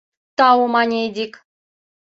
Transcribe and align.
—Тау,— 0.37 0.61
мане 0.73 0.97
Эдик. 1.07 1.33